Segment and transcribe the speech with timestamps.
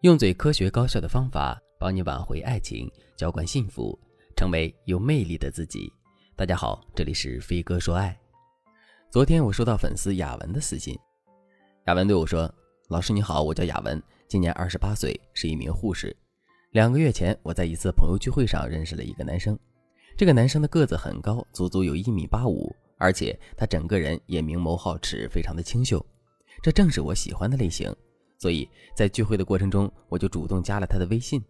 [0.00, 3.98] 用最科学高效的方法帮你挽回爱情，浇灌幸福，
[4.34, 5.92] 成为有魅力的自己。
[6.34, 8.18] 大家好，这里是飞哥说爱。
[9.10, 10.98] 昨天我收到粉丝雅文的私信，
[11.86, 12.50] 雅文对我说
[12.88, 16.16] ：“老师你好，我叫雅文，今年二十八岁，是一名护士。
[16.70, 19.58] 两个月前，我在一次朋友聚会上认识了一个男生。
[20.16, 26.02] 这个男生的个子很高，足足有一米八五，而且他整个人也明眸皓齿，非常的清秀。
[26.62, 27.94] 这正是我喜欢的类型。”
[28.40, 31.40] 所以在聚会的过程中，我就主动加了他的微信。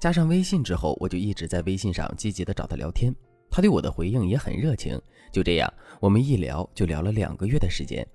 [0.00, 3.14] 加上微信之后，我就一直在微信上积极的找他聊天。
[3.50, 5.00] 他对我的回应也很热情。
[5.30, 8.06] 就这样，我们一聊就聊了两个月的时间。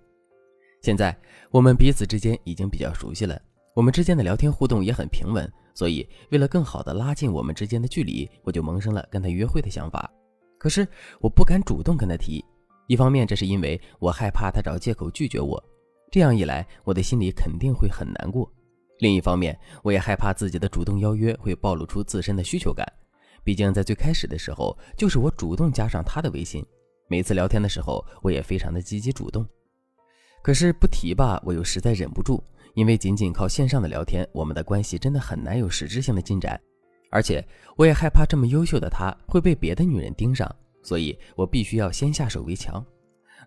[0.82, 1.16] 现在
[1.52, 3.40] 我们彼此之间已经比较熟悉了，
[3.76, 5.50] 我们之间的聊天互动也很平稳。
[5.76, 10.12] 所以为了更好的拉近我们之间的距离，我就萌生了跟他约会的想法。
[10.58, 10.86] 可是
[11.22, 12.44] 我不敢主动跟他提，
[12.88, 15.64] 一方面这是因为我害怕他找借口拒绝我。
[16.12, 18.52] 这样一来，我的心里肯定会很难过。
[19.00, 22.86] 另一方面，我也害怕自己的主动邀约会暴露出自身的需求感。
[23.44, 26.66] 毕竟在最开始的时候，就是我主动加上他的微信。
[27.08, 29.46] 每次聊天的时候，我也非常的积极主动。
[30.42, 36.60] 可是不提吧，我又实在忍不住，因为仅仅靠线上的聊天，我们的关系真的很难有实质性的进展。
[37.10, 37.44] 而且，
[37.76, 42.86] 我也害怕这么优秀的他会被别的女人盯上，所以我必须要先下手为强。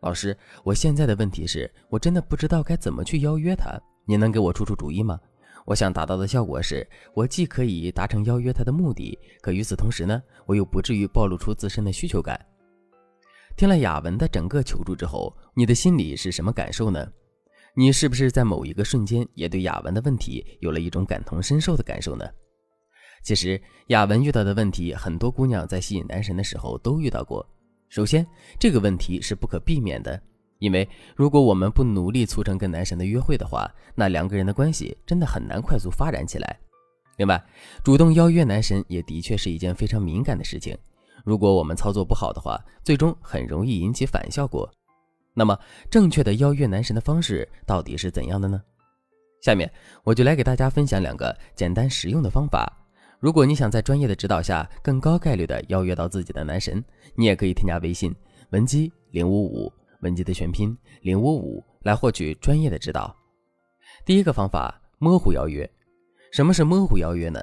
[0.03, 5.19] 老师，我现在的问题是我真的不知道该怎么去邀约他，您能给我出出主意吗？
[5.65, 12.39] 我想达到的效果是，我既可以达成邀约他的目的，可与此同时呢，我又不至于暴露出自身的需求感。
[13.57, 17.07] 听了雅文的整个求助之后，你的心里是什么感受呢？
[17.77, 22.29] 你是不是在某一个瞬间也对雅文的问题有了一种感同身受的感受呢？
[23.23, 27.49] 其实雅文遇到的问题，很多姑娘在吸引男神的时候都遇到过。
[27.93, 28.27] 首先，
[28.59, 30.19] 这个问题是不可避免的，
[30.61, 36.59] 因为如果我们不努力促成跟男神的约会的话，那两个人的关系真的很难快速发展起来。
[37.19, 37.39] 另外，
[37.85, 40.75] 主动邀约男神也的确是一件非常敏感的事情，
[41.23, 44.67] 如果我们操作不好的话，最终很容易引起反效果。
[45.35, 45.55] 那么，
[45.91, 48.63] 正确的邀约男神的方式到底是怎样的呢？
[49.43, 49.71] 下面
[50.03, 52.73] 我就来给大家分享两个简单实用的方法。
[53.23, 56.85] 如果你想在专业的指导下更高概率的邀约到自己的男神，
[57.15, 58.13] 你也可以添加微信
[58.51, 63.15] 文姬零五五，文姬的全拼零五五，来获取专业的指导。
[64.05, 65.71] 第一个方法，模糊邀约。
[66.33, 67.41] 什么是模糊邀约呢？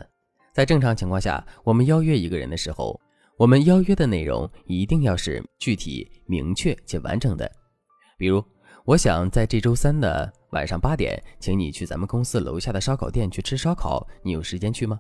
[0.52, 3.00] 在正常情况下，我们邀约一个人的时候，
[3.38, 7.50] 我们邀约的内容一定要是具体、明确且完整的。
[8.18, 8.44] 比如，
[8.84, 15.00] 我想在这周三的晚上八点，请你去咱们公司楼下的烧烤店去吃烧烤，你有时间去吗？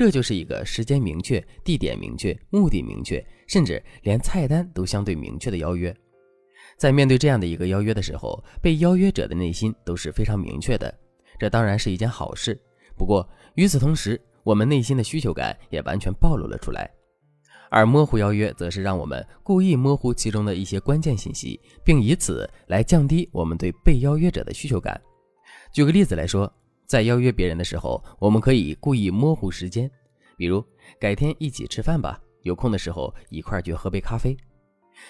[0.00, 5.94] 这就是一个时间明确、地点明确、目的明确，甚至连菜单都相对明确的邀约。
[6.78, 10.98] 在面对这样的一个邀约的时候，被邀约者的内心都是非常明确的，
[11.38, 12.58] 这当然是一件好事。
[12.96, 16.90] 不过与此同时，我们内心的需求感也完全暴露了出来。
[17.68, 24.98] 而模糊邀约，则是让我们故意模糊其中的一些关键信息，并以此来降低我们对被邀约者的需求感。
[25.74, 26.50] 举个例子来说。
[26.90, 29.88] 在邀约别人的时候，我们可以故意模糊时间，
[30.36, 30.60] 比如
[30.98, 34.36] 改天一起吃饭吧，有空的时候一块去喝杯咖啡。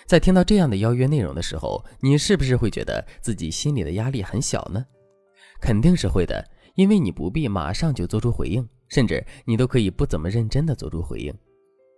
[0.05, 4.85] 在听到这样的邀约内容的时候，你是不是会觉得自己心里的压力很小呢？
[5.59, 11.33] 肯定是会的，因为你不必马上就做出回应，甚至你都可以不怎么认真的做出回应。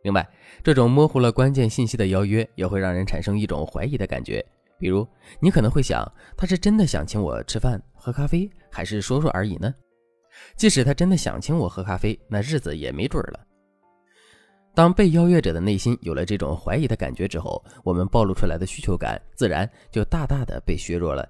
[0.04, 0.24] 另外，
[0.62, 4.46] 这种模糊了关键信息的邀约也会让人产生一种怀疑的感觉。
[4.82, 5.06] 比如，
[5.38, 6.04] 你可能会想，
[6.36, 9.72] 他是真的想请我吃饭喝咖啡，还是说说而已呢？
[10.56, 13.46] 即使他真的想请我喝咖啡，那日子也没准了。
[14.74, 21.24] 当被邀约者的内心有了这种怀疑的感觉之后，我们暴露出来的需求感自然就大大的被削弱了。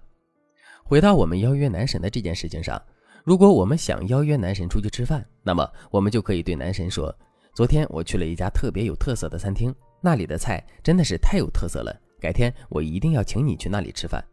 [0.83, 2.83] 回到我们邀约男神的这件事情上，
[3.23, 7.15] 如果我们想邀约男神出去吃饭，那么我们就可以对男神说
[7.55, 14.25] ：“昨天我去了一家特别有特色的餐厅，那里的菜真的是太有特色了。”改天我一定要请你去那里吃饭。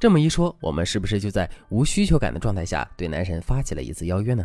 [0.00, 4.44] 这么一说，我们是不是就在无需求感的状态下对男神发起了一次邀约呢？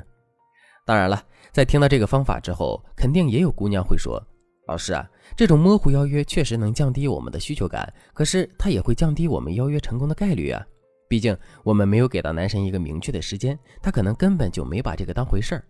[0.85, 1.21] 当然了，
[1.51, 4.23] 在听到这个方法之后，肯定也有姑娘会说
[4.69, 10.63] ：“老师啊，这种模糊邀约确实能降低我们的需求感，可是它也会降低我们邀约成功的概率啊。
[11.07, 15.63] 毕竟我们没有给到男神一个明确的时间，他可能根本就没把这个当回事儿。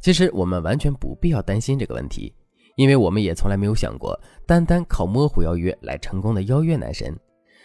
[0.00, 2.32] 其实我们完全不必要担心这个问题。”
[2.76, 7.18] 因为我们也从来没有想过，单单靠模糊邀约来成功的邀约男神。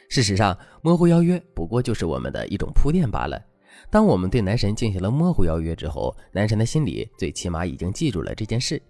[0.10, 3.42] 事实上，模糊邀约不过就是我们的一种铺垫罢了。
[3.90, 8.82] 当我们对男神进行了模糊邀约之后，男神的心里最起码已经记住了这件事。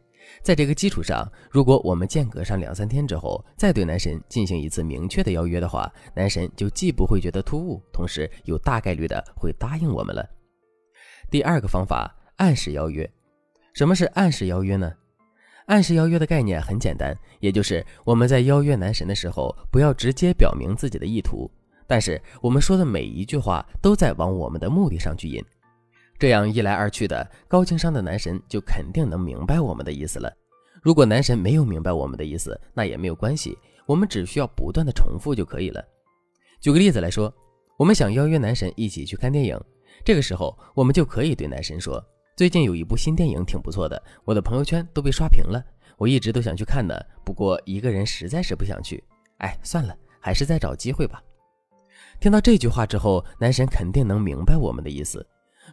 [0.44, 10.24] 在这个基础上，如果我们间隔上两三天之后再对男神进行一次明确的邀约的话，男神就既不会觉得突兀，同时又大概率的会答应我们了。
[11.32, 13.10] 第二个方法，暗示邀约。
[13.74, 14.94] 什么是暗示邀约呢？
[15.72, 21.50] 暗示邀约的概念很简单，也就是我们在邀约男神的时候，不要直接表明自己的意图，
[21.88, 25.42] 但是我们说的每一句话都在往我们的目的上去引。
[26.20, 30.30] 这样一来二去的，高情商的男神就肯定能明白我们的意思了。
[30.84, 35.82] 如果男神没有明白我们的意思，那也没有关系，我们只需要不断的重复就可以了。
[36.60, 37.34] 举个例子来说，
[37.78, 39.58] 我们想邀约男神一起去看电影，
[40.04, 42.04] 这个时候我们就可以对男神说
[42.42, 45.64] ：“最近有一部新电影挺不错的，我的朋友圈都被刷屏了，
[45.96, 49.04] 我一直都想去看呢，不过一个人实在是不想去。
[49.38, 51.22] 哎，算了，还是再找机会吧。”
[52.20, 55.24] 听到这句话之后，男神肯定能明白我们的意思。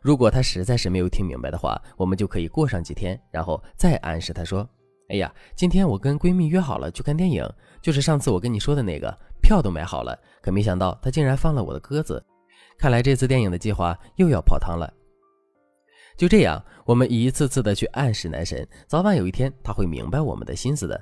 [0.03, 4.69] 如果他实在是没有听明白的话，我们就可以过上几天，然后再暗示他说
[5.09, 7.51] ：“哎呀，今天我跟闺蜜约好了去看电影，
[7.81, 12.23] 就是上次我跟你说的那个，票都买好了，可没想到他竟然放了我的鸽子，
[12.77, 14.93] 看来这次电影的计划又要泡汤了。”
[16.19, 21.01] 就这样，我们一次次的去暗示男神，早晚有一天他会明白我们的心思的。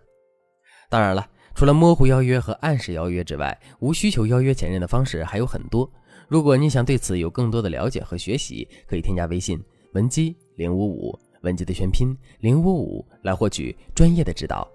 [0.91, 5.91] 当然了，除了模糊邀约和暗示邀约之外，无需求邀约前任的方式还有很多。
[6.29, 9.59] 如果你想对此有更多的了解和学习，可以添加微信
[9.95, 14.71] 文姬零五五，文姬的全拼零五五，来获取专业的指导。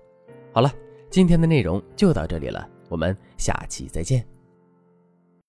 [0.51, 0.73] 好了，
[1.11, 4.25] 今天的内容就到这里了，我们下期再见。